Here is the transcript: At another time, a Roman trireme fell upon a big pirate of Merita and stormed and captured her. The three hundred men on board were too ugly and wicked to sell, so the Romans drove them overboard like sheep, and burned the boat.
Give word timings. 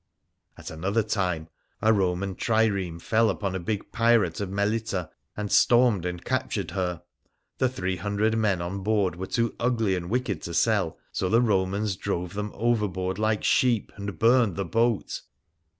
At 0.57 0.71
another 0.71 1.03
time, 1.03 1.47
a 1.79 1.93
Roman 1.93 2.33
trireme 2.33 2.97
fell 2.99 3.29
upon 3.29 3.53
a 3.53 3.59
big 3.59 3.91
pirate 3.91 4.41
of 4.41 4.49
Merita 4.49 5.11
and 5.37 5.51
stormed 5.51 6.07
and 6.07 6.25
captured 6.25 6.71
her. 6.71 7.03
The 7.59 7.69
three 7.69 7.97
hundred 7.97 8.35
men 8.35 8.63
on 8.63 8.79
board 8.81 9.15
were 9.15 9.27
too 9.27 9.53
ugly 9.59 9.95
and 9.95 10.09
wicked 10.09 10.41
to 10.41 10.55
sell, 10.55 10.97
so 11.11 11.29
the 11.29 11.39
Romans 11.39 11.95
drove 11.95 12.33
them 12.33 12.49
overboard 12.55 13.19
like 13.19 13.43
sheep, 13.43 13.91
and 13.95 14.17
burned 14.17 14.55
the 14.55 14.65
boat. 14.65 15.21